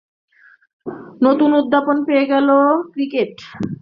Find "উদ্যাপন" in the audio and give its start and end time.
1.59-1.97